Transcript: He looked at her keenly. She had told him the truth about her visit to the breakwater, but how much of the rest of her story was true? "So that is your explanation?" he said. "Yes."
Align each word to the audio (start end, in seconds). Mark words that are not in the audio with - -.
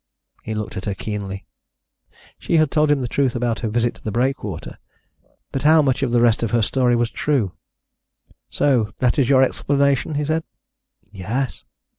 He 0.41 0.55
looked 0.55 0.77
at 0.77 0.85
her 0.85 0.95
keenly. 0.95 1.45
She 2.39 2.57
had 2.57 2.71
told 2.71 2.89
him 2.89 3.01
the 3.01 3.07
truth 3.07 3.35
about 3.35 3.59
her 3.59 3.69
visit 3.69 3.93
to 3.93 4.03
the 4.03 4.09
breakwater, 4.09 4.79
but 5.51 5.61
how 5.61 5.83
much 5.83 6.01
of 6.01 6.11
the 6.11 6.21
rest 6.21 6.41
of 6.41 6.49
her 6.49 6.63
story 6.63 6.95
was 6.95 7.11
true? 7.11 7.51
"So 8.49 8.93
that 8.97 9.19
is 9.19 9.29
your 9.29 9.43
explanation?" 9.43 10.15
he 10.15 10.25
said. 10.25 10.43
"Yes." 11.11 11.65